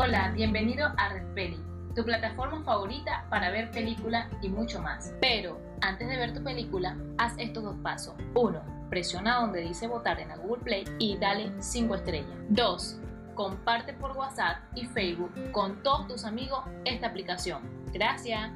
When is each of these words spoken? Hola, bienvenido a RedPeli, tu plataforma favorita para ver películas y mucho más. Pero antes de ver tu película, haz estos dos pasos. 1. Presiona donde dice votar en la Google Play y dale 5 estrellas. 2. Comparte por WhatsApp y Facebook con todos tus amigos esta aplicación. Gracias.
Hola, 0.00 0.30
bienvenido 0.32 0.86
a 0.96 1.08
RedPeli, 1.08 1.58
tu 1.96 2.04
plataforma 2.04 2.62
favorita 2.62 3.26
para 3.30 3.50
ver 3.50 3.72
películas 3.72 4.28
y 4.40 4.48
mucho 4.48 4.80
más. 4.80 5.12
Pero 5.20 5.60
antes 5.80 6.06
de 6.06 6.16
ver 6.16 6.32
tu 6.32 6.40
película, 6.40 6.96
haz 7.18 7.34
estos 7.36 7.64
dos 7.64 7.74
pasos. 7.82 8.14
1. 8.34 8.86
Presiona 8.90 9.40
donde 9.40 9.60
dice 9.62 9.88
votar 9.88 10.20
en 10.20 10.28
la 10.28 10.36
Google 10.36 10.62
Play 10.62 10.84
y 11.00 11.16
dale 11.16 11.50
5 11.58 11.96
estrellas. 11.96 12.30
2. 12.50 13.00
Comparte 13.34 13.92
por 13.92 14.16
WhatsApp 14.16 14.58
y 14.76 14.86
Facebook 14.86 15.32
con 15.50 15.82
todos 15.82 16.06
tus 16.06 16.24
amigos 16.24 16.60
esta 16.84 17.08
aplicación. 17.08 17.60
Gracias. 17.92 18.52